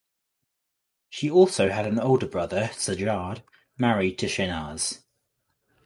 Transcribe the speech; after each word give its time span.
She 1.11 1.29
also 1.29 1.69
had 1.69 1.85
an 1.85 1.99
older 1.99 2.25
brother 2.25 2.71
Sajjad 2.73 3.43
married 3.77 4.17
to 4.17 4.25
Shehnaz. 4.25 5.03